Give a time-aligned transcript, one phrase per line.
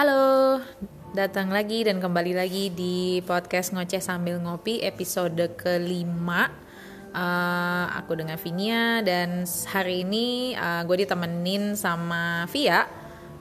[0.00, 0.56] Halo,
[1.12, 6.48] datang lagi dan kembali lagi di podcast ngoceh sambil ngopi episode kelima.
[7.12, 12.88] Uh, aku dengan Vinia dan hari ini uh, gue ditemenin sama Via.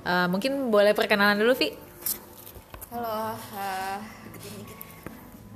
[0.03, 1.71] Uh, mungkin boleh perkenalan dulu Vi.
[2.91, 3.97] Halo, uh,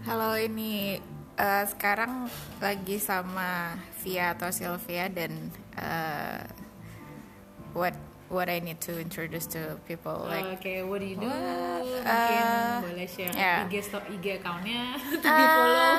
[0.07, 1.03] halo ini
[1.35, 2.31] uh, sekarang
[2.63, 3.75] lagi sama
[4.07, 6.47] Via atau Sylvia dan uh,
[7.75, 11.29] what what I need to introduce to people like Oke, okay, what do you do?
[11.29, 11.85] What?
[12.01, 13.63] Mungkin Uh, boleh share yeah.
[13.63, 15.91] IG sto- IG accountnya to Uh, di follow.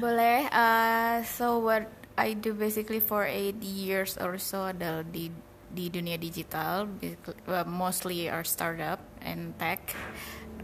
[0.00, 1.84] boleh uh, so what
[2.16, 5.28] I do basically for eight years or so adalah di
[5.68, 6.84] di dunia digital
[7.48, 9.92] uh, mostly our startup and tech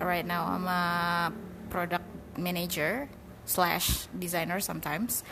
[0.00, 1.28] right now I'm a
[1.68, 2.04] product
[2.36, 3.08] manager
[3.44, 5.24] slash designer sometimes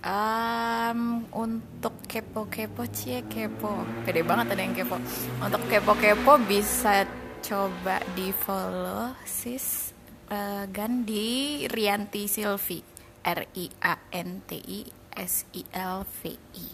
[0.00, 3.84] Um, untuk kepo-kepo cie kepo.
[4.08, 4.96] Pede banget ada yang kepo.
[5.44, 7.04] Untuk kepo-kepo bisa
[7.44, 9.92] coba di follow sis
[10.32, 12.80] uh, Gan di Rianti Silvi.
[13.20, 14.80] R I A N T I
[15.20, 16.68] S I L V I.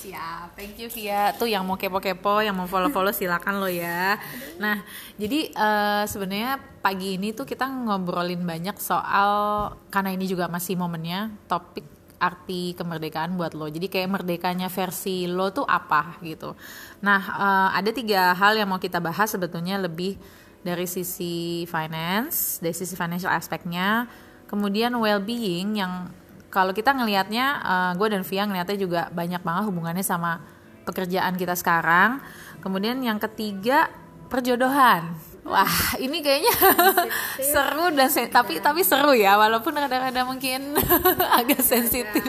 [0.00, 1.32] Siap, thank you Via.
[1.36, 4.16] Tuh yang mau kepo-kepo, yang mau follow-follow silakan lo ya.
[4.56, 4.80] Nah,
[5.16, 11.32] jadi eh, sebenarnya pagi ini tuh kita ngobrolin banyak soal karena ini juga masih momennya
[11.48, 11.84] topik
[12.20, 13.66] arti kemerdekaan buat lo.
[13.66, 16.52] Jadi kayak merdekanya versi lo tuh apa gitu.
[17.00, 20.20] Nah, eh, ada tiga hal yang mau kita bahas sebetulnya lebih
[20.60, 24.04] dari sisi finance, dari sisi financial aspeknya,
[24.44, 26.12] kemudian well-being yang
[26.50, 27.62] kalau kita ngelihatnya,
[27.94, 30.42] gue dan Via ngelihatnya juga banyak banget hubungannya sama
[30.82, 32.18] pekerjaan kita sekarang.
[32.58, 33.86] Kemudian yang ketiga
[34.26, 35.14] perjodohan.
[35.40, 36.52] Wah, ini kayaknya
[37.52, 40.76] seru dan se- tapi tapi seru ya, walaupun kadang-kadang mungkin
[41.40, 42.28] agak sensitif.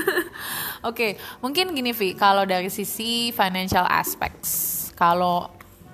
[0.88, 4.50] Oke, mungkin gini Vi, kalau dari sisi financial aspects,
[4.94, 5.46] kalau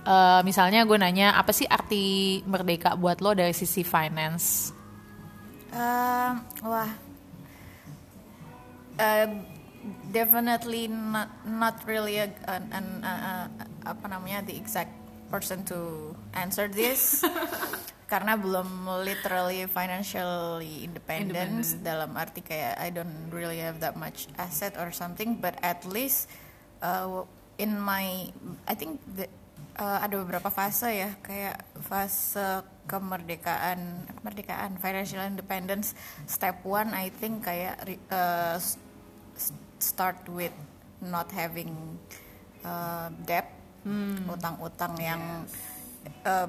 [0.02, 4.72] eh, misalnya gue nanya apa sih arti merdeka buat lo dari sisi finance?
[5.70, 6.90] Um, wah,
[8.94, 9.26] Uh,
[10.14, 13.46] definitely not not really a, an, an- uh, uh,
[13.82, 14.94] apa namanya the exact
[15.34, 17.26] person to answer this.
[18.12, 24.78] Karena belum literally financially independent dalam arti kayak I don't really have that much asset
[24.78, 26.30] or something but at least
[26.78, 27.26] uh,
[27.58, 28.30] in my
[28.70, 29.26] I think the,
[29.80, 35.96] uh, ada beberapa fase ya kayak fase kemerdekaan kemerdekaan financial independence
[36.28, 38.60] step one I think kayak re- uh,
[39.80, 40.54] start with
[41.00, 41.98] not having
[42.62, 43.53] uh, debt
[44.28, 45.22] utang-utang yang
[46.24, 46.48] uh,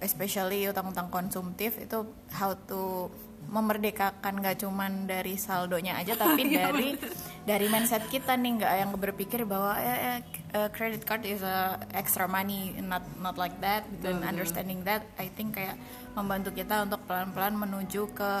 [0.00, 3.08] especially utang-utang konsumtif itu how to
[3.46, 6.98] memerdekakan gak cuman dari saldonya aja tapi dari
[7.46, 10.20] dari mindset kita nih nggak yang berpikir bahwa eh, eh,
[10.50, 15.30] eh, credit card is a extra money not not like that dan understanding that I
[15.30, 15.78] think kayak
[16.18, 18.32] membantu kita untuk pelan-pelan menuju ke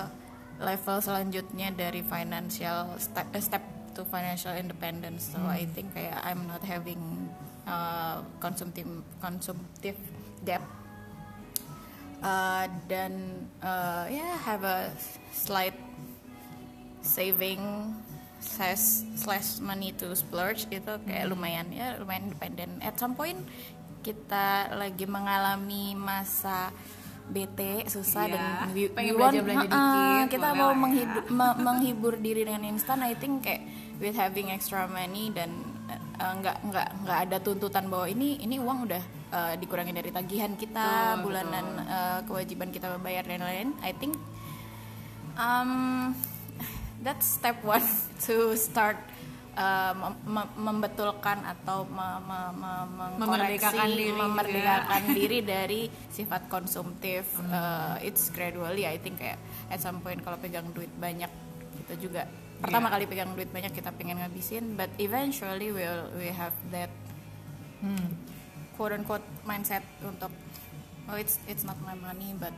[0.58, 3.62] level selanjutnya dari financial step, step
[3.94, 5.36] to financial independence.
[5.36, 7.30] So I think kayak I'm not having
[7.66, 8.88] uh, consumptive
[9.18, 9.98] consumptive
[10.42, 10.62] debt
[12.22, 14.90] uh, dan uh, ya have a
[15.30, 15.76] slight
[17.02, 17.60] saving
[18.38, 22.78] slash slash money to splurge itu kayak lumayan ya lumayan independen.
[22.82, 23.38] At some point
[24.02, 26.70] kita lagi mengalami masa
[27.26, 29.82] bete susah Iya, dan we, pengen we want- belanja-belanja uh-uh,
[30.22, 30.78] dikit, kita mau ya.
[30.78, 33.66] menghibur, me- menghibur diri dengan instan I think kayak
[33.98, 35.50] with having extra money dan
[36.16, 40.52] uh, nggak nggak nggak ada tuntutan bahwa ini ini uang udah uh, dikurangi dari tagihan
[40.54, 43.70] kita Betul, bulanan uh, kewajiban kita bayar dan lain-lain.
[43.80, 44.16] I think
[45.36, 46.12] um,
[47.00, 47.84] that's step one
[48.26, 48.96] to start
[49.56, 54.20] uh, mem- mem- membetulkan atau me- me- me- mengkoreksi, Memerdekakan diri gitu ya.
[54.20, 57.24] memerdekakan diri dari sifat konsumtif.
[57.46, 59.38] Uh, it's gradually I think kayak
[59.68, 61.28] at some point kalau pegang duit banyak
[61.84, 62.22] kita juga
[62.60, 66.88] pertama kali pegang duit banyak kita pengen ngabisin but eventually we'll we have that
[68.76, 70.32] quote unquote mindset untuk
[71.08, 72.52] oh it's it's not my money but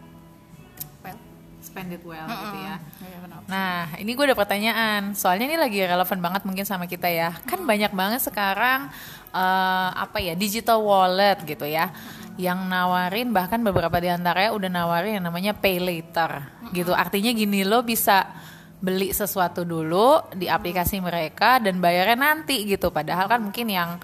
[1.03, 1.19] well
[1.59, 2.79] Spend it well gitu ya.
[3.03, 3.39] yeah, benar.
[3.51, 5.11] Nah, ini gue ada pertanyaan.
[5.19, 7.35] Soalnya ini lagi relevan banget mungkin sama kita ya.
[7.51, 8.87] Kan banyak banget sekarang
[9.35, 11.91] eh, apa ya digital wallet gitu ya,
[12.39, 16.95] yang nawarin bahkan beberapa di antaranya udah nawarin yang namanya pay later gitu.
[16.95, 18.31] Artinya gini lo bisa
[18.79, 22.95] beli sesuatu dulu di aplikasi mereka dan bayarnya nanti gitu.
[22.95, 23.99] Padahal kan mungkin yang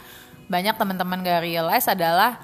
[0.50, 2.36] banyak teman-teman gak realize adalah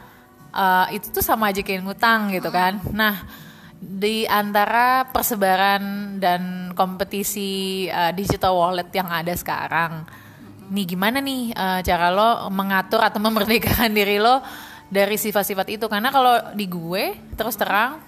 [0.54, 2.78] eh, itu tuh sama aja kayak ngutang gitu kan.
[2.94, 3.16] Nah
[3.80, 10.04] di antara persebaran dan kompetisi uh, digital wallet yang ada sekarang
[10.68, 14.44] nih gimana nih uh, cara lo mengatur atau memerdekakan diri lo
[14.92, 18.04] dari sifat-sifat itu karena kalau di gue terus terang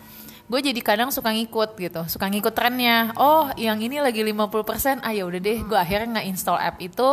[0.50, 5.12] gue jadi kadang suka ngikut gitu suka ngikut trennya oh yang ini lagi 50% ah
[5.14, 7.08] ya udah deh gue akhirnya nggak install app itu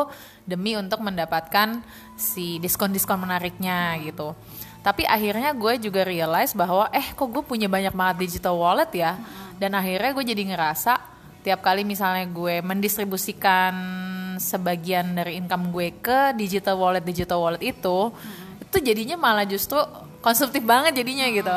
[0.50, 1.86] demi untuk mendapatkan
[2.18, 4.34] si diskon-diskon menariknya gitu.
[4.82, 9.22] Tapi akhirnya gue juga realize bahwa eh kok gue punya banyak banget digital wallet ya?
[9.62, 10.98] Dan akhirnya gue jadi ngerasa
[11.46, 13.76] tiap kali misalnya gue mendistribusikan
[14.42, 18.12] sebagian dari income gue ke digital wallet digital wallet itu
[18.60, 19.80] itu jadinya malah justru
[20.20, 21.56] konsumtif banget jadinya gitu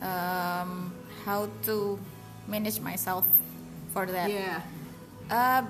[0.00, 0.92] um,
[1.24, 1.98] how to
[2.48, 3.24] manage myself
[3.92, 4.28] for that.
[4.30, 4.60] yeah.
[5.28, 5.62] Uh,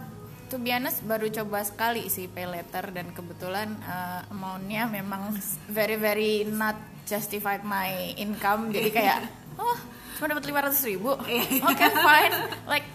[0.49, 5.37] to be honest baru coba sekali sih pay letter dan kebetulan uh, amountnya memang
[5.69, 8.71] very very not justified my income.
[8.73, 9.29] Jadi kayak
[9.63, 9.79] oh
[10.17, 11.13] cuma dapat lima ratus ribu?
[11.19, 12.35] Oke okay, fine.
[12.65, 12.87] Like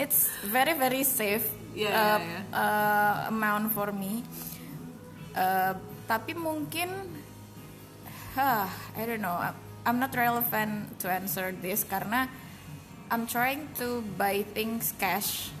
[0.00, 1.44] it's very very safe
[1.74, 4.22] Yeah, uh, yeah, uh, amount for me.
[5.34, 5.74] Uh,
[6.06, 6.86] tapi mungkin
[8.38, 9.34] huh, I don't know
[9.84, 12.28] I'm not relevant to answer this karena
[13.12, 15.52] I'm trying to buy things cash.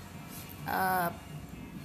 [0.64, 1.12] Uh,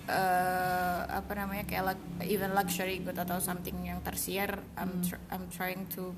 [0.10, 4.50] uh, apa namanya kayak even luxury good atau something yang tersier
[4.80, 6.16] I'm tr- I'm trying to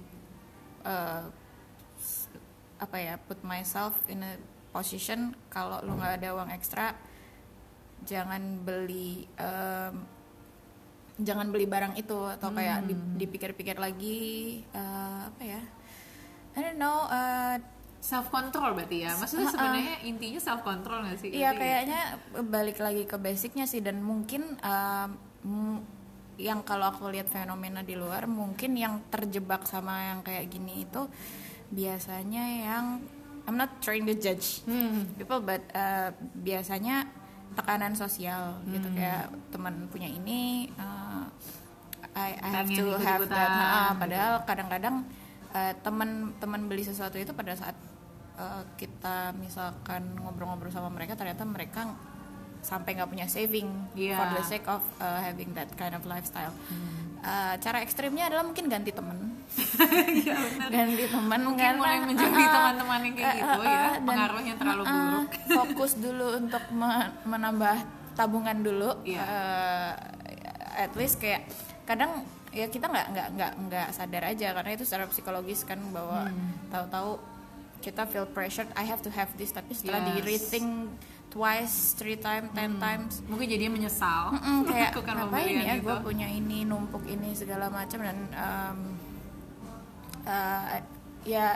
[0.87, 1.25] uh,
[2.81, 4.37] apa ya put myself in a
[4.71, 6.95] position kalau lu nggak ada uang ekstra
[8.07, 10.05] jangan beli um,
[11.21, 15.61] jangan beli barang itu atau kayak di- dipikir-pikir lagi uh, apa ya
[16.51, 17.55] I don't know uh,
[18.01, 19.13] self control berarti ya?
[19.15, 21.29] Maksudnya sebenarnya intinya self control gak sih?
[21.31, 22.01] Iya kayaknya
[22.43, 23.79] balik lagi ke basicnya sih.
[23.79, 24.57] Dan mungkin
[25.45, 25.85] m-
[26.41, 31.05] yang kalau aku lihat fenomena di luar mungkin yang terjebak sama yang kayak gini itu
[31.69, 32.85] biasanya yang
[33.45, 34.65] I'm not trying to judge
[35.17, 37.05] people but uh, biasanya
[37.53, 38.89] tekanan sosial gitu.
[38.97, 41.29] Kayak teman punya ini uh,
[42.11, 43.49] I, I have to have that.
[43.53, 43.99] Ha, gitu.
[44.03, 44.95] padahal kadang-kadang
[45.51, 47.75] uh, teman-teman beli sesuatu itu pada saat
[48.35, 51.91] uh, kita misalkan ngobrol-ngobrol sama mereka ternyata mereka
[52.61, 54.15] sampai nggak punya saving Iya.
[54.15, 56.53] for the sake of uh, having that kind of lifestyle.
[57.21, 59.17] Uh, cara ekstrimnya adalah mungkin ganti teman,
[60.69, 64.01] ganti teman Mungkin karena- mulai menjauhi uh, teman-teman yang kayak uh, gitu uh, ya, dan,
[64.05, 65.29] pengaruhnya terlalu uh, uh, buruk.
[65.49, 67.77] Fokus dulu untuk me- menambah
[68.13, 68.89] tabungan dulu.
[69.05, 69.21] Iya.
[69.21, 69.91] Uh,
[70.77, 71.45] at least kayak
[71.83, 76.27] kadang ya kita nggak nggak nggak nggak sadar aja karena itu secara psikologis kan bahwa
[76.27, 76.51] Hmm.
[76.67, 77.11] tahu-tahu
[77.79, 80.51] kita feel pressured I have to have this tapi setelah di Yes.
[80.51, 80.91] rethink
[81.27, 85.81] twice, three times, ten times mungkin jadinya menyesal Mm-mm, kayak melakukan ngapain ya itu.
[85.81, 88.77] gue punya ini numpuk ini segala macam dan um,
[90.21, 90.75] uh,
[91.23, 91.55] ya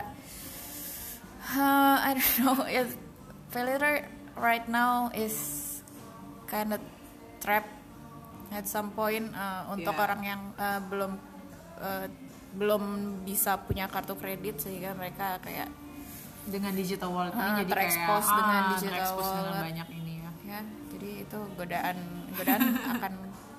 [1.52, 2.88] uh, I don't know ya
[3.50, 5.36] failure right now is
[6.46, 6.80] kind of
[7.38, 7.68] trap
[8.56, 10.02] at some point uh, untuk Yeah.
[10.02, 11.12] orang yang uh, belum
[11.78, 12.08] uh,
[12.56, 12.84] belum
[13.22, 15.68] bisa punya kartu kredit sehingga mereka kayak
[16.46, 19.64] dengan digital wallet ini Ah, jadi terekspos kayak dengan ah, digital dengan wallet.
[19.66, 21.98] banyak ini ya ya jadi itu godaan
[22.32, 22.62] godaan
[22.96, 23.14] akan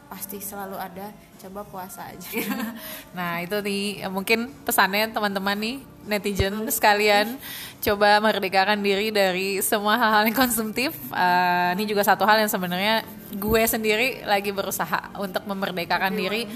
[0.07, 2.31] pasti selalu ada coba puasa aja
[3.17, 5.77] Nah itu nih eh, mungkin pesannya teman-teman nih
[6.07, 7.35] netizen sekalian
[7.83, 10.95] coba merdekakan diri dari semua hal-hal yang konsumtif.
[11.11, 13.03] Eh, ini juga satu hal yang sebenarnya
[13.35, 16.47] gue sendiri lagi berusaha untuk memerdekakan diri.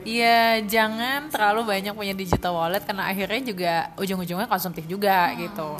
[0.00, 5.76] Iya jangan terlalu banyak punya digital wallet karena akhirnya juga ujung-ujungnya konsumtif juga gitu.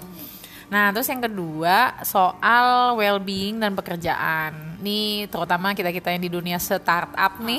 [0.71, 4.79] Nah, terus yang kedua soal well-being dan pekerjaan.
[4.79, 7.59] Nih, terutama kita-kita yang di dunia startup nih,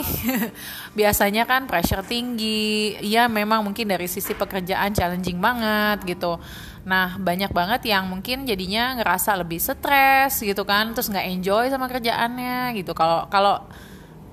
[0.97, 2.95] biasanya kan pressure tinggi.
[3.03, 6.39] Ya, memang mungkin dari sisi pekerjaan challenging banget gitu.
[6.87, 11.91] Nah, banyak banget yang mungkin jadinya ngerasa lebih stres gitu kan, terus nggak enjoy sama
[11.91, 12.95] kerjaannya gitu.
[12.95, 13.59] Kalau kalau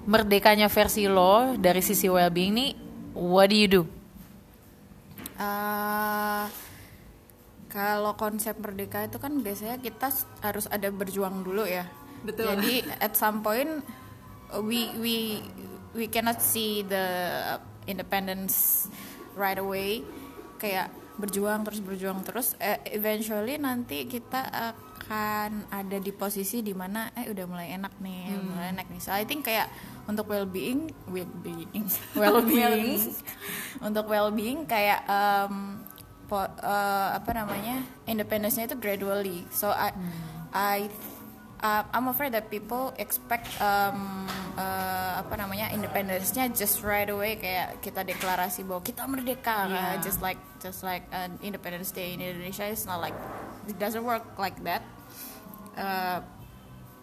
[0.07, 2.71] merdekanya versi lo dari sisi well-being nih,
[3.19, 3.83] what do you do?
[5.35, 6.68] Eh,
[7.69, 10.09] kalau konsep merdeka itu kan biasanya kita
[10.41, 11.85] harus ada berjuang dulu ya.
[12.19, 12.51] Betul.
[12.51, 13.85] jadi at some point
[14.65, 15.39] we we
[15.95, 17.07] we cannot see the
[17.85, 18.89] independence
[19.37, 20.03] right away.
[20.59, 27.11] Kayak berjuang terus berjuang terus eh, eventually nanti kita akan ada di posisi di mana
[27.19, 29.01] eh udah mulai enak nih mulai enak nih.
[29.03, 29.69] So I think kayak
[30.09, 31.69] untuk well being well being
[32.17, 33.03] well being
[33.85, 35.85] untuk well being kayak um,
[36.29, 39.91] po- eh, apa namanya independence-nya itu gradually so I
[40.49, 40.77] I
[41.59, 47.81] uh, I'm afraid that people expect um, uh, apa namanya independence-nya just right away kayak
[47.81, 49.75] kita deklarasi bahwa kita merdeka Yeah.
[49.75, 53.17] uh, just like just like an Independence Day in Indonesia it's not like
[53.65, 54.85] it doesn't work like that
[55.75, 56.21] uh,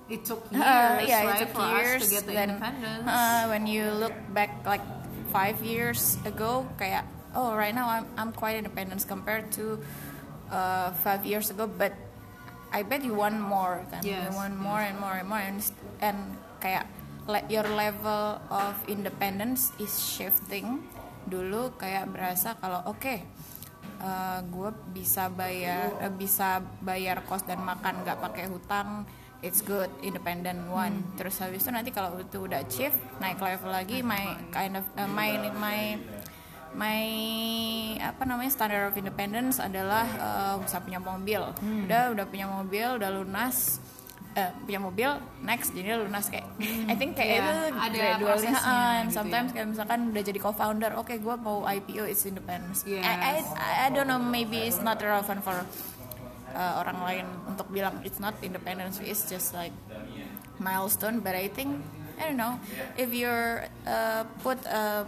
[0.05, 2.01] It took uh, yeah, right, it took for us years.
[2.03, 3.09] to get the then, independence.
[3.09, 4.85] uh, when you look back like
[5.33, 9.77] five years ago kayak oh right now I'm I'm quite independent compared to
[10.49, 11.93] uh, five years ago but
[12.73, 15.39] I bet you want more kan Yes, you want more and more and more.
[15.39, 15.63] And,
[16.03, 16.17] and
[16.59, 16.91] kayak
[17.23, 20.83] le- your level of independence is shifting.
[21.23, 23.15] Dulu kayak berasa kalau oke
[24.51, 29.07] gue bisa bayar eh, bisa bayar kos dan makan nggak pakai hutang
[29.39, 31.05] it's good independent one.
[31.15, 35.07] Terus habis itu nanti kalau itu udah achieve naik level lagi my kind of uh,
[35.07, 35.95] my my
[36.75, 36.99] my
[37.97, 41.41] apa namanya standard of independence adalah uh, bisa punya mobil
[41.85, 43.79] udah udah punya mobil udah lunas
[44.33, 45.09] eh, punya mobil
[45.41, 46.43] next jadi lunas kayak
[46.85, 49.53] I think kayak Iya, itu ada gradually and gitu sometimes ya.
[49.55, 53.01] kayak misalkan udah jadi co-founder oke gue mau IPO it's independence Yes.
[53.01, 53.33] I, I
[53.81, 55.55] I don't know maybe it's not relevant for
[56.51, 59.71] uh, orang lain untuk bilang it's not independence it's just like
[60.57, 61.79] milestone but I think
[62.15, 62.59] I don't know
[62.95, 65.03] if you're uh, put uh,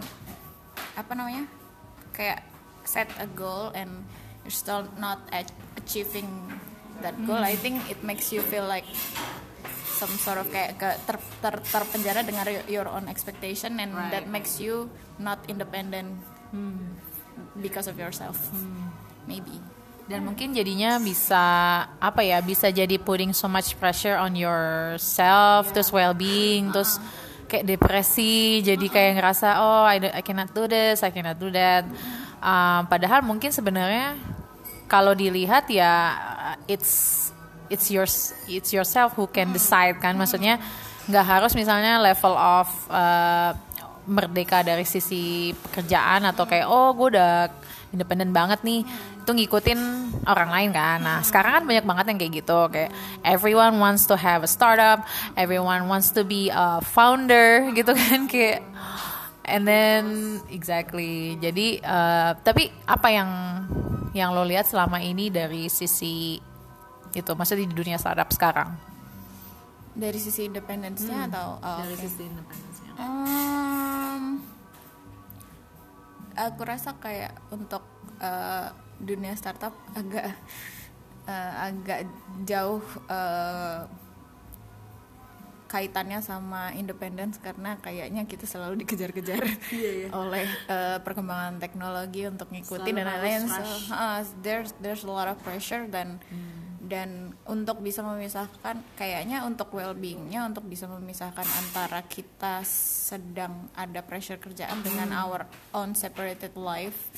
[0.94, 1.44] apa namanya
[2.18, 2.42] kayak
[2.82, 4.02] set a goal and
[4.42, 5.22] you're still not
[5.78, 6.26] achieving
[6.98, 8.84] that goal I think it makes you feel like
[9.98, 14.10] some sort of kayak ke ter, ter, terpenjara dengan your own expectation and Right.
[14.10, 16.18] that makes you not independent
[17.58, 18.38] because of yourself.
[19.26, 19.58] Maybe.
[20.08, 21.36] Dan mungkin jadinya bisa
[22.00, 26.96] apa ya bisa jadi putting so much pressure on yourself terus well being terus
[27.48, 31.48] kayak depresi jadi kayak ngerasa oh I, don't- I cannot do this I cannot do
[31.50, 31.88] that.
[32.38, 34.14] Um, padahal mungkin sebenarnya
[34.86, 36.14] kalau dilihat ya
[36.70, 37.26] it's
[37.66, 40.14] it's yours it's yourself who can decide kan.
[40.14, 40.60] Maksudnya
[41.08, 43.56] nggak harus misalnya level of uh,
[44.04, 47.48] merdeka dari sisi pekerjaan atau kayak oh gue udah
[47.92, 48.84] independen banget nih
[49.28, 49.80] itu ngikutin
[50.24, 51.04] orang lain kan.
[51.04, 55.04] Nah sekarang kan banyak banget yang kayak gitu kayak everyone wants to have a startup
[55.36, 58.64] everyone wants to be a founder gitu kan kayak
[59.44, 60.04] and then
[60.48, 61.36] exactly.
[61.36, 63.30] Jadi uh, tapi apa yang
[64.16, 66.40] yang lo lihat selama ini dari sisi
[67.12, 68.72] itu maksudnya di dunia startup sekarang?
[69.92, 72.00] Dari sisi independence-nya atau oh, oke.
[72.00, 74.42] sisi independensinya Um,
[76.34, 77.86] aku rasa kayak untuk
[78.18, 80.34] uh, dunia startup agak
[81.26, 82.06] uh, agak
[82.46, 83.86] jauh uh,
[85.68, 89.44] kaitannya sama independence karena kayaknya kita selalu dikejar-kejar
[90.24, 93.42] oleh uh, perkembangan teknologi untuk ngikutin Selalu dan lain-lain.
[93.52, 96.24] So, uh, there's there's a lot of pressure dan
[96.88, 104.40] dan untuk bisa memisahkan kayaknya untuk well-beingnya untuk bisa memisahkan antara kita sedang ada pressure
[104.40, 105.44] kerjaan dengan our
[105.76, 107.12] own separated life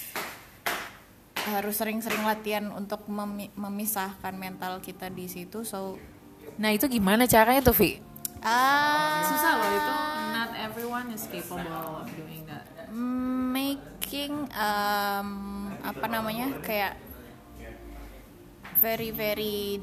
[1.48, 5.96] harus sering-sering latihan untuk memi- memisahkan mental kita di situ so.
[6.60, 7.96] Nah itu gimana caranya tuh Vi?
[8.44, 9.24] Ah.
[9.24, 9.92] Susah loh itu.
[10.36, 12.64] Not everyone is capable of doing that.
[12.92, 15.28] Making um,
[15.80, 17.00] apa namanya kayak
[18.80, 19.80] very very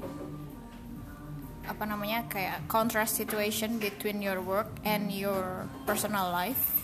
[1.67, 6.77] apa namanya kayak contrast situation between your work and your personal life.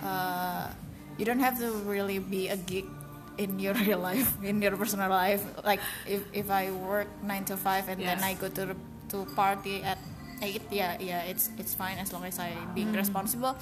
[0.00, 0.68] Uh,
[1.16, 2.88] you don't have to really be a geek
[3.36, 5.42] in your real life, in your personal life.
[5.60, 8.26] Like if if I work nine to five and then Yes.
[8.26, 8.74] I go to
[9.10, 9.98] to party at
[10.40, 13.54] eight, yeah yeah it's it's fine as long as I being responsible.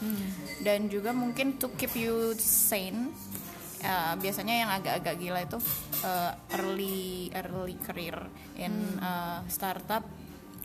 [0.61, 3.13] Dan juga mungkin to keep you sane.
[3.83, 5.59] uh, biasanya yang agak-agak gila itu
[6.07, 8.15] uh, early early career
[8.55, 8.71] in
[9.03, 10.07] uh, startup.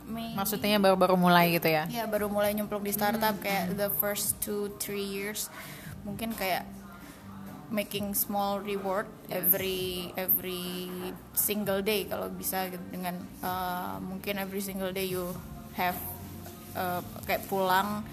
[0.05, 4.39] Maybe- maksudnya baru-baru mulai gitu ya Ya baru mulai nyemplung di startup kayak the first
[4.39, 5.51] two three years
[6.07, 6.63] mungkin kayak
[7.67, 10.87] making small reward every every
[11.33, 15.35] single day kalau bisa dengan uh, mungkin every single day you
[15.75, 15.99] have
[16.73, 18.07] uh, kayak pulang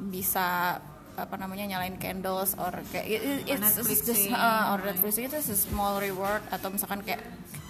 [0.00, 0.80] bisa
[1.12, 4.80] apa namanya nyalain candles or kayak it- it- it's, it's just uh, or.
[4.80, 7.20] Netflixing itu a small reward atau misalkan kayak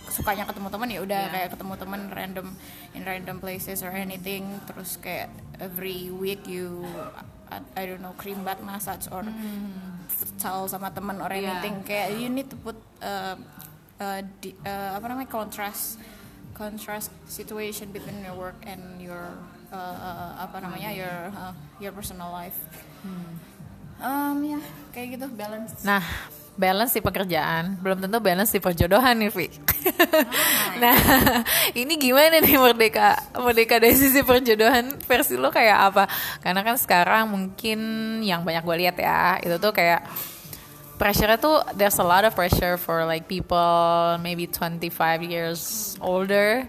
[0.06, 1.32] sukanya ketemu teman ya udah Yeah.
[1.34, 2.46] kayak ketemu teman random
[2.94, 6.86] in random places or anything terus kayak every week you
[7.50, 9.26] I, I don't know cream bath massage or
[10.10, 11.54] futsal sama teman or Yeah.
[11.54, 11.80] anything.
[11.82, 13.38] Kayak you need to put uh,
[13.96, 15.96] uh, di- uh, apa namanya contrast
[16.52, 19.32] contrast situation between your work and your
[19.70, 22.58] uh, uh, apa namanya your uh, your personal life.
[24.00, 24.60] Um ya
[24.92, 25.84] kayak gitu balance.
[25.84, 26.00] Nah,
[26.60, 29.46] balance di pekerjaan belum tentu balance di perjodohan nih, Vi.
[30.84, 30.96] nah,
[31.72, 36.04] ini gimana nih merdeka merdeka dari sisi perjodohan versi lo kayak apa?
[36.44, 37.80] Karena kan sekarang mungkin
[38.20, 40.04] yang banyak gue lihat ya, itu tuh kayak
[41.00, 44.92] pressure tuh there's a lot of pressure for like people maybe 25
[45.24, 46.68] years older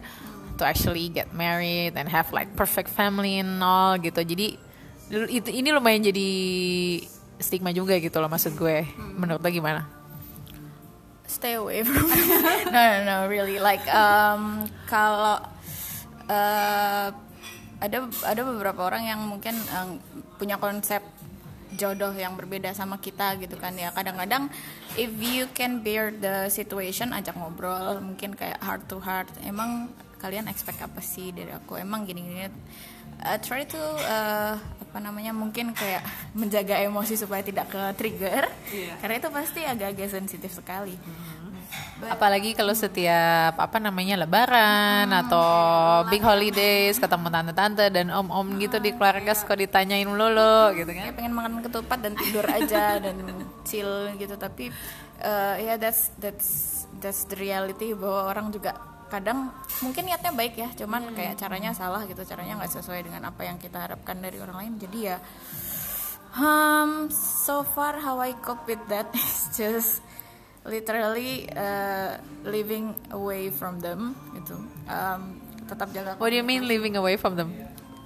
[0.55, 4.24] to actually get married and have like perfect family and all gitu.
[4.24, 4.55] Jadi
[5.12, 6.31] itu ini lumayan jadi
[7.41, 8.86] stigma juga gitu loh maksud gue.
[8.98, 9.86] Menurut lo gimana?
[11.27, 12.12] Stay away from
[12.74, 13.57] no no no really.
[13.57, 15.41] Like um kalau
[16.27, 17.07] uh,
[17.81, 19.98] ada ada beberapa orang yang mungkin um,
[20.38, 21.01] punya konsep
[21.74, 23.89] jodoh yang berbeda sama kita gitu kan ya.
[23.95, 24.51] Kadang-kadang
[25.00, 29.31] if you can bear the situation ajak ngobrol mungkin kayak heart to heart.
[29.41, 29.89] Emang
[30.21, 31.79] kalian expect apa sih dari aku?
[31.79, 32.51] Emang gini-gini
[33.21, 36.03] uh, try to uh, apa namanya mungkin kayak
[36.39, 38.43] menjaga emosi supaya tidak ke trigger.
[38.71, 38.93] Iya.
[38.99, 40.95] karena itu pasti agak-agak sensitif sekali.
[42.01, 45.47] Apalagi kalau setiap apa namanya lebaran atau
[46.11, 51.07] big holidays ketemu tante-tante dan om-om gitu di keluarga suka ditanyain melulu gitu kan?
[51.07, 53.15] Kayak pengen makan ketupat dan tidur aja dan
[53.63, 54.35] chill gitu.
[54.35, 54.73] Tapi
[55.23, 56.49] uh, ya that's that's
[56.99, 58.75] that's the reality bahwa orang juga
[59.12, 59.51] kadang
[59.84, 63.60] mungkin niatnya baik ya cuman kayak caranya salah gitu caranya nggak sesuai dengan apa yang
[63.60, 64.74] kita harapkan dari orang lain.
[64.80, 65.20] Jadi ya
[66.32, 70.00] um so far how I cope with that is just
[70.63, 72.15] literally uh,
[72.48, 74.56] living away from them gitu.
[74.88, 77.51] Um, tetap jaga what do you mean living away from them?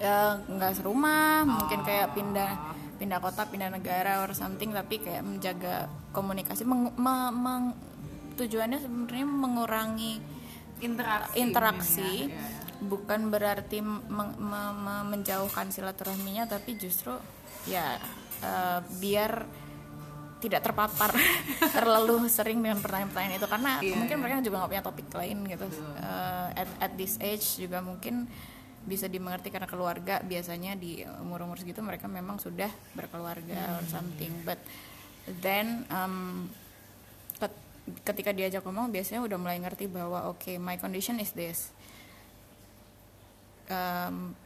[0.02, 2.52] Ya nggak serumah mungkin kayak pindah
[2.96, 7.76] pindah kota pindah negara or something tapi kayak menjaga komunikasi meng- me- meng-
[8.40, 10.20] tujuannya sebenarnya mengurangi
[10.80, 12.12] interaksi interaksi.
[12.82, 17.16] bukan berarti meng- me- me- menjauhkan silaturahminya tapi justru
[17.66, 17.96] ya
[18.44, 19.48] eh, biar
[20.36, 21.10] tidak terpapar
[21.78, 23.48] terlalu sering dengan pertanyaan-pertanyaan itu.
[23.50, 25.66] Karena Iya, mungkin mereka juga nggak punya topik lain gitu.
[25.98, 28.28] Eh, at, at this age juga mungkin
[28.86, 34.30] bisa dimengerti karena keluarga biasanya di umur-umur segitu mereka memang sudah berkeluarga or something.
[34.46, 34.62] but
[35.42, 36.46] then um,
[38.02, 41.70] ketika diajak ngomong biasanya udah mulai ngerti bahwa oke my condition is this.
[43.66, 44.38] Um,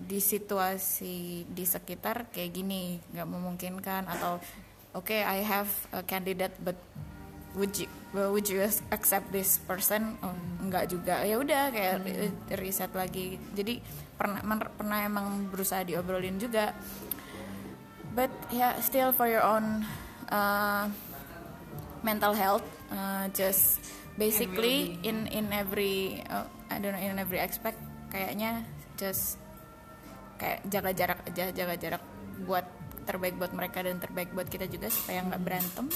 [0.00, 4.40] di situasi di sekitar kayak gini nggak memungkinkan atau
[4.96, 6.78] oke I have a candidate but
[7.54, 10.18] would you would you accept this person?
[10.22, 11.22] Oh, enggak juga.
[11.22, 13.38] Ya udah kayak ri- riset lagi.
[13.54, 13.82] Jadi
[14.14, 16.74] pernah men- pernah emang berusaha diobrolin juga.
[18.10, 19.86] But ya still for your own
[20.30, 20.90] uh,
[22.02, 23.80] mental health uh, just
[24.18, 27.78] basically in in every uh, I don't know in every aspect
[28.10, 28.64] kayaknya
[29.00, 29.40] just
[30.40, 32.02] kayak jaga jarak aja jaga jarak
[32.44, 32.64] buat
[33.04, 35.86] terbaik buat mereka dan terbaik buat kita juga supaya nggak berantem.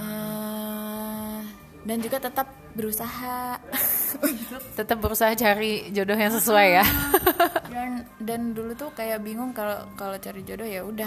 [0.00, 1.42] Uh,
[1.84, 3.58] dan juga tetap berusaha.
[4.78, 6.84] Tetap berusaha cari jodoh yang sesuai ya.
[7.70, 11.06] Dan dan dulu tuh kayak bingung kalau kalau cari jodoh ya udah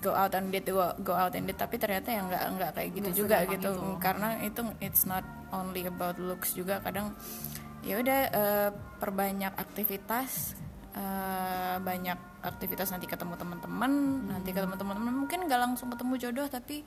[0.00, 2.90] go out and date go, go out and date tapi ternyata ya nggak nggak kayak
[2.96, 3.70] gitu juga gitu.
[4.00, 7.12] karena itu it's not only about looks juga kadang
[7.84, 10.56] ya udah uh, perbanyak aktivitas
[10.96, 13.92] uh, banyak aktivitas nanti ketemu teman-teman
[14.28, 16.84] nanti ketemu teman-teman mungkin nggak langsung ketemu jodoh tapi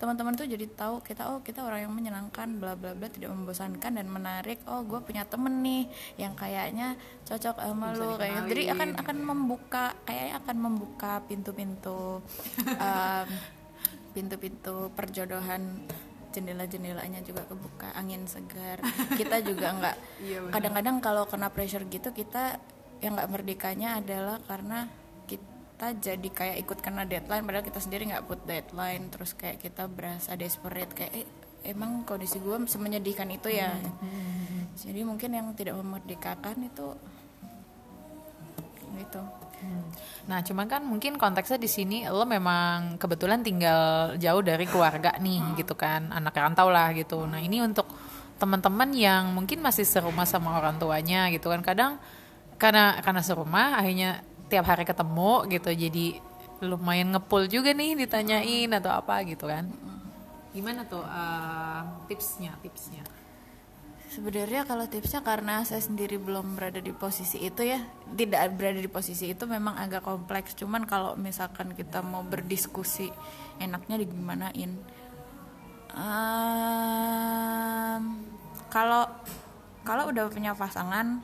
[0.00, 4.00] teman-teman tuh jadi tahu kita oh kita orang yang menyenangkan bla bla bla tidak membosankan
[4.00, 4.64] dan menarik.
[4.64, 5.84] Oh gue punya temen nih
[6.16, 6.96] yang kayaknya
[7.28, 8.48] cocok sama lu kayak gitu.
[8.56, 12.24] jadi akan akan membuka kayaknya akan membuka pintu-pintu
[12.88, 13.28] um,
[14.16, 15.84] pintu-pintu perjodohan
[16.32, 18.80] jendela-jendelanya juga kebuka angin segar.
[19.20, 19.96] Kita juga nggak
[20.48, 22.56] kadang-kadang kalau kena pressure gitu kita
[23.04, 24.88] yang nggak merdekanya adalah karena
[25.80, 29.08] kita jadi kayak ikut kena deadline padahal kita sendiri nggak put deadline.
[29.08, 31.26] Terus kayak kita berasa desperate kayak eh,
[31.72, 33.72] emang kondisi gue semenyedihkan itu ya?
[34.76, 36.92] Jadi mungkin yang tidak memerdekakan itu
[39.00, 39.24] gitu
[40.28, 45.56] Nah, cuman kan mungkin konteksnya di sini lo memang kebetulan tinggal jauh dari keluarga nih
[45.56, 47.24] gitu kan, anak rantau lah gitu.
[47.24, 47.88] Nah, ini untuk
[48.36, 51.64] teman-teman yang mungkin masih serumah sama orang tuanya gitu kan.
[51.64, 51.92] Kadang
[52.60, 55.70] karena karena serumah akhirnya tiap hari ketemu gitu.
[55.70, 56.18] Jadi
[56.60, 59.64] lumayan ngepul juga nih ditanyain atau apa gitu kan.
[60.50, 63.06] Gimana tuh eh, tipsnya, tipsnya?
[64.10, 67.78] Sebenarnya kalau tipsnya karena saya sendiri belum berada di posisi itu ya,
[68.10, 70.58] tidak berada di posisi itu memang agak kompleks.
[70.58, 73.06] Cuman kalau misalkan kita mau berdiskusi,
[73.62, 74.74] enaknya digimanain?
[75.94, 78.02] Ehm,
[78.66, 79.06] kalau
[79.86, 81.22] kalau udah punya pasangan,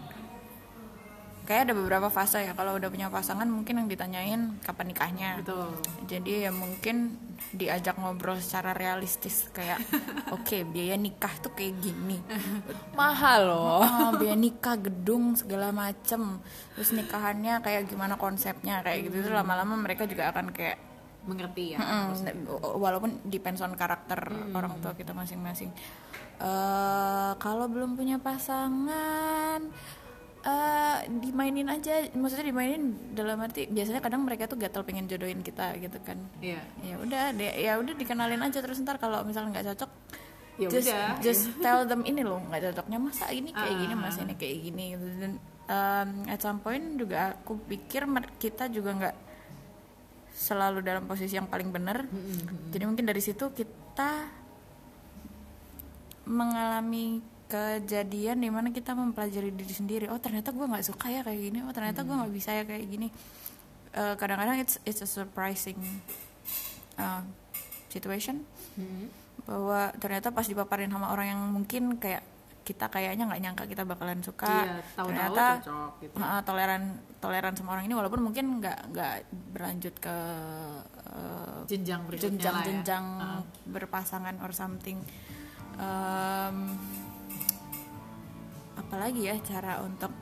[1.47, 2.53] kayak ada beberapa fase ya.
[2.53, 5.31] Kalau udah punya pasangan mungkin yang ditanyain kapan nikahnya.
[5.41, 5.71] Betul.
[6.11, 7.17] Jadi ya mungkin
[7.55, 9.79] diajak ngobrol secara realistis kayak
[10.37, 12.17] oke biaya nikah tuh kayak gini
[12.99, 13.85] Mahal loh.
[13.85, 16.41] oh, biaya nikah gedung segala macem
[16.75, 20.81] terus nikahannya kayak gimana konsepnya kayak gitu Terus lama-lama mereka juga akan kayak
[21.27, 21.83] Mengerti ya.
[21.83, 22.47] Mm,
[22.79, 25.75] walaupun depends on karakter orang tua kita masing-masing
[26.37, 29.73] Eh, kalau belum punya pasangan
[30.47, 32.83] eh, dimainin aja maksudnya dimainin
[33.13, 36.63] dalam arti biasanya kadang mereka tuh gatel pengen jodohin kita gitu kan Iya.
[36.81, 39.91] ya udah ya udah dikenalin aja terus ntar kalau misalnya nggak cocok
[40.57, 41.09] Ya just udah.
[41.21, 43.81] just tell them ini loh nggak cocoknya masa ini kayak Ah.
[43.83, 45.33] gini masa ini kayak gini gitu dan
[45.67, 48.07] um, at some point juga aku pikir
[48.39, 49.17] kita juga nggak
[50.33, 52.09] selalu dalam posisi yang paling benar
[52.71, 54.33] jadi mungkin dari situ kita
[56.25, 61.41] mengalami kejadian di mana kita mempelajari diri sendiri oh ternyata gue nggak suka ya kayak
[61.41, 63.09] gini oh ternyata gue nggak bisa ya kayak gini
[63.97, 65.81] Eh, kadang-kadang it's it's a surprising
[67.01, 67.25] uh,
[67.89, 68.45] situation
[69.49, 72.21] bahwa ternyata pas dipaparin sama orang yang mungkin kayak
[72.61, 76.13] kita kayaknya nggak nyangka kita bakalan suka Iya, ternyata cocok gitu.
[76.21, 76.83] uh, toleran
[77.25, 79.15] toleran sama orang ini walaupun mungkin nggak nggak
[79.57, 80.17] berlanjut ke
[81.17, 83.01] uh, Jenjang berikutnya lah ya.
[83.01, 83.41] Ah.
[83.65, 85.01] berpasangan or something
[85.81, 86.77] um,
[88.77, 90.13] apalagi ya cara untuk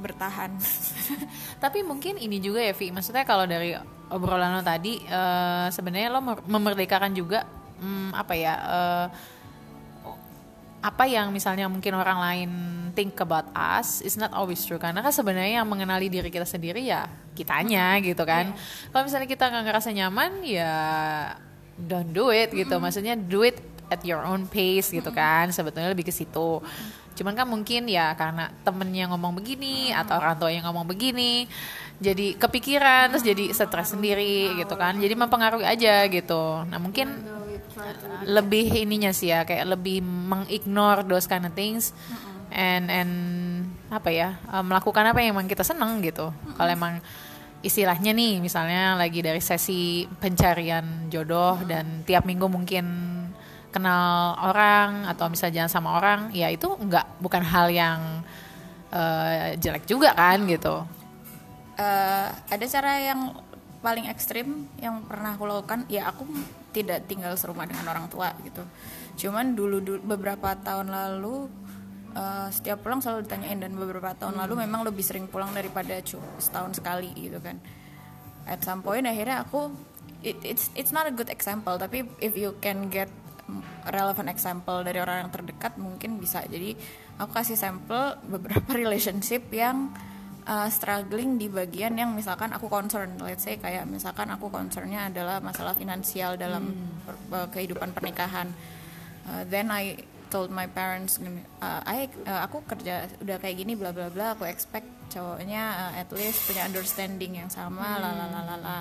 [0.00, 0.56] bertahan
[1.62, 3.76] Tapi mungkin ini juga ya Vi, maksudnya kalau dari
[4.08, 7.44] obrolan lo tadi eh, sebenarnya lo mer- memerdekakan juga
[7.78, 9.06] hmm, apa ya eh,
[10.80, 12.50] apa yang misalnya mungkin orang lain
[12.96, 16.80] think about us is not always true karena kan sebenarnya yang mengenali diri kita sendiri
[16.80, 17.04] ya
[17.36, 18.56] kitanya gitu kan.
[18.90, 20.74] Kalau misalnya kita nggak ngerasa nyaman ya
[21.76, 22.80] don't do it gitu.
[22.80, 23.60] Maksudnya do it
[23.92, 25.52] at your own pace gitu kan.
[25.52, 26.64] Sebetulnya lebih ke situ.
[27.16, 31.44] Cuman kan mungkin ya karena temennya ngomong begini atau orang tua yang ngomong begini
[32.00, 34.96] jadi kepikiran terus jadi stres sendiri gitu kan.
[34.96, 36.64] Jadi mempengaruhi aja gitu.
[36.64, 37.12] Nah, mungkin
[38.24, 41.96] lebih ininya sih ya kayak lebih mengignore those kind of things
[42.52, 43.12] and and
[43.88, 46.98] apa ya eh, melakukan apa yang emang kita seneng gitu kalau emang
[47.60, 52.84] istilahnya nih misalnya lagi dari sesi pencarian jodoh dan tiap minggu mungkin
[53.70, 58.22] kenal orang atau misalnya jalan sama orang ya itu nggak bukan hal yang
[58.90, 60.84] eh, jelek juga kan gitu.
[61.78, 63.32] Eh, ada cara yang
[63.80, 65.88] paling ekstrim yang pernah aku lakukan?
[65.88, 66.26] Ya aku
[66.76, 68.62] tidak tinggal serumah dengan orang tua gitu.
[69.16, 71.48] Cuman dulu, dulu beberapa tahun lalu
[72.12, 75.96] eh, setiap pulang selalu ditanyain dan beberapa tahun lalu memang lebih sering pulang daripada
[76.42, 77.56] setahun sekali gitu kan.
[78.50, 79.70] At some point akhirnya aku
[80.20, 83.08] it, it's it's not a good example tapi if you can get
[83.88, 86.44] relevant example dari orang yang terdekat mungkin bisa.
[86.46, 86.76] Jadi
[87.18, 89.90] aku kasih sampel beberapa relationship yang
[90.46, 93.14] uh, struggling di bagian yang misalkan aku concern.
[93.20, 96.74] Let's say kayak misalkan aku concernnya adalah masalah finansial dalam
[97.06, 98.50] per- uh, kehidupan pernikahan.
[99.30, 101.18] Uh, then I told my parents
[101.60, 105.92] uh, I uh, aku kerja udah kayak gini bla bla bla aku expect cowoknya uh,
[105.98, 108.78] at least punya understanding yang sama la la la la la.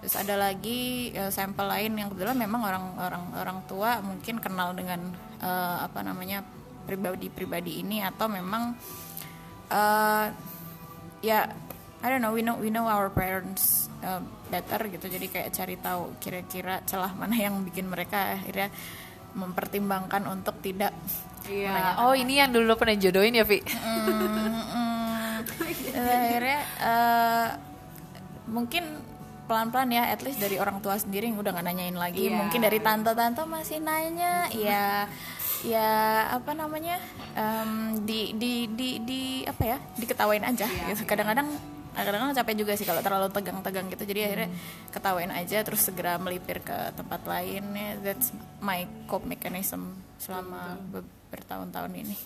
[0.00, 4.72] Terus ada lagi uh, sampel lain yang kebetulan memang orang orang orang tua mungkin kenal
[4.72, 5.12] dengan
[5.44, 6.40] uh, apa namanya
[6.88, 8.72] pribadi-pribadi ini atau memang
[9.68, 10.26] uh,
[11.20, 11.44] ya
[12.00, 15.12] I don't know we know we know our parents uh, better gitu.
[15.12, 18.72] Jadi kayak cari tahu kira-kira celah mana yang bikin mereka akhirnya
[19.36, 20.90] mempertimbangkan untuk tidak
[21.46, 22.02] Iya.
[22.02, 23.62] Oh ini yang dulu pernah jodohin ya Vi?
[23.62, 25.46] Mm,
[25.94, 27.48] akhirnya eh,
[28.50, 28.84] mungkin
[29.46, 32.26] pelan-pelan ya at least dari orang tua sendiri yang udah nggak nanyain lagi.
[32.26, 32.34] Iya.
[32.34, 34.50] mungkin dari tante-tante masih nanya.
[34.50, 35.06] Ya
[35.62, 35.90] ya
[36.34, 36.98] apa namanya?
[37.38, 39.78] Em, di di di di apa ya?
[40.02, 41.06] Diketawain aja gitu.
[41.06, 41.46] kadang-kadang
[42.04, 44.04] kadang-kadang capek juga sih kalau terlalu tegang-tegang gitu.
[44.04, 44.48] Jadi akhirnya
[44.92, 47.64] ketawain aja terus segera melipir ke tempat lain.
[47.72, 52.16] Ya that's my cope mechanism selama be- bertahun-tahun ini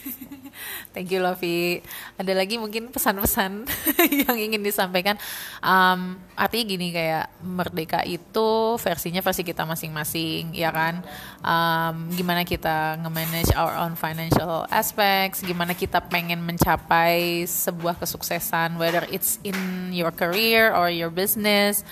[0.92, 1.80] Thank you Lovi.
[2.16, 3.64] Ada lagi mungkin pesan-pesan
[4.28, 5.16] yang ingin disampaikan.
[5.60, 11.00] Um, artinya gini kayak merdeka itu versinya versi kita masing-masing, ya kan?
[11.40, 19.04] Um, gimana kita nge-manage our own financial aspects, gimana kita pengen mencapai sebuah kesuksesan, whether
[19.08, 19.56] it's in
[19.92, 21.84] your career or your business.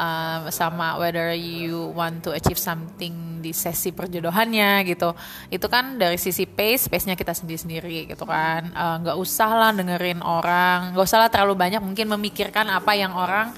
[0.00, 5.12] Um, sama whether you want to achieve something di sesi perjodohannya gitu.
[5.52, 8.72] Itu kan dari sisi pace pace nya kita sendiri sendiri gitu kan.
[8.72, 13.12] Eh, nggak usah lah dengerin orang nggak usah lah terlalu banyak mungkin memikirkan apa yang
[13.12, 13.52] orang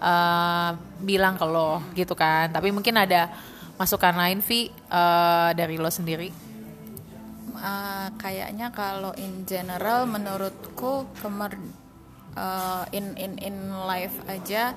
[0.00, 2.52] eh, bilang ke lo gitu kan.
[2.52, 3.32] Tapi mungkin ada
[3.80, 6.44] masukan lain Vi eh, dari lo sendiri?
[7.56, 11.56] Uh, kayaknya kalau in general menurutku kemer
[12.36, 13.56] uh, in in in
[13.88, 14.76] life aja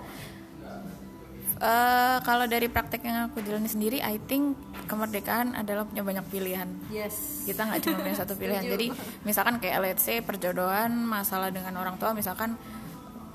[1.59, 4.55] uh, kalau dari praktek yang aku jalani sendiri I think
[4.89, 6.69] kemerdekaan adalah punya banyak pilihan.
[6.89, 7.45] Yes.
[7.45, 8.63] Kita nggak cuma punya satu pilihan.
[8.65, 8.89] Jadi
[9.27, 12.57] misalkan kayak let's say perjodohan masalah dengan orang tua misalkan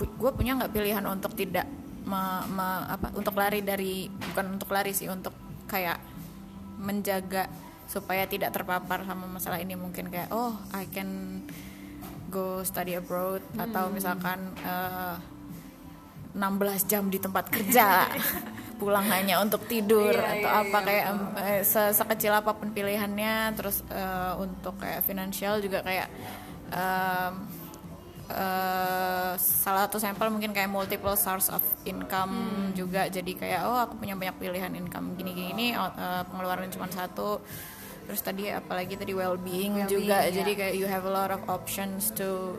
[0.00, 1.70] gue punya nggak pilihan untuk tidak
[2.02, 5.32] me- me- apa untuk lari dari bukan untuk lari sih untuk
[5.70, 6.02] kayak
[6.82, 7.46] menjaga
[7.86, 9.78] supaya tidak terpapar sama masalah ini.
[9.78, 11.40] Mungkin kayak oh I can
[12.34, 15.14] go study abroad atau misalkan eh,
[16.34, 18.10] 16 jam di tempat kerja.
[18.82, 22.50] Pulang hanya untuk tidur Iya, atau iya, apa iya, kayak em, eh, se- sekecil apa
[22.52, 23.54] pun pilihannya.
[23.54, 26.10] Terus eh, untuk kayak finansial juga kayak
[26.74, 27.34] em,
[28.26, 32.34] eh, salah satu sampel mungkin kayak multiple source of income
[32.74, 33.06] juga.
[33.06, 36.90] Jadi kayak oh aku punya banyak pilihan income gini gini ini oh, eh, pengeluaran cuma
[36.90, 37.38] satu.
[38.04, 40.28] Terus tadi apalagi tadi well-being, Well-being, juga.
[40.28, 40.42] ya.
[40.42, 42.58] jadi kayak you have a lot of options to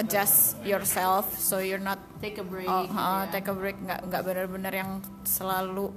[0.00, 3.32] adjust yourself so you're not take a break oh, gitu uh, ya.
[3.32, 3.76] take a break.
[3.80, 4.90] Nggak nggak benar-benar yang
[5.28, 5.92] selalu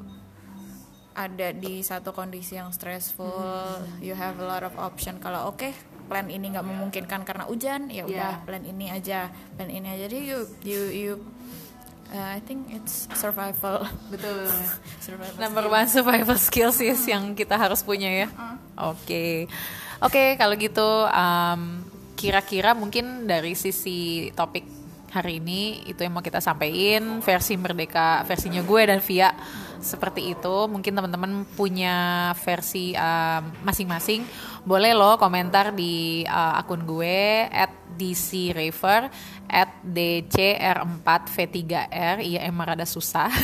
[1.13, 3.29] ada di satu kondisi yang stressful.
[3.29, 4.01] Mm-hmm.
[4.01, 5.21] you have a lot of option.
[5.23, 5.71] Kalau oke
[6.11, 8.45] plan ini nggak memungkinkan karena hujan ya udah Yeah.
[8.45, 10.11] plan ini aja plan ini aja.
[10.11, 11.11] Jadi you you you
[12.11, 13.87] uh, I think it's survival.
[14.11, 14.51] Betul.
[15.05, 18.27] Survival Number one survival skills yes, yang kita harus punya ya.
[18.73, 19.45] Oke,
[20.01, 21.92] oke kalau gitu um,
[22.23, 24.63] kira-kira mungkin dari sisi topik
[25.11, 29.35] hari ini itu yang mau kita sampaikan versi merdeka versinya gue dan Via
[29.83, 30.55] seperti itu.
[30.71, 34.23] Mungkin teman-teman punya versi um, masing-masing.
[34.63, 39.05] Boleh lo komentar di uh, akun gue at dcraver
[39.51, 43.29] at dcr4v3r iya emang rada susah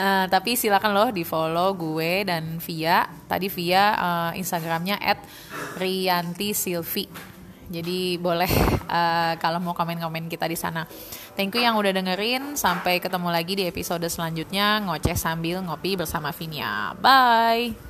[0.00, 5.20] Eh, tapi silakan loh di follow gue dan Via tadi Via eh, instagramnya at
[5.76, 7.04] Rianti Silvi
[7.70, 8.50] jadi boleh
[8.90, 10.82] eh, kalau mau komen-komen kita di sana.
[11.38, 12.58] Thank you yang udah dengerin.
[12.58, 14.82] Sampai ketemu lagi di episode selanjutnya.
[14.82, 16.98] Ngoceh sambil ngopi bersama Vinia.
[16.98, 17.89] Bye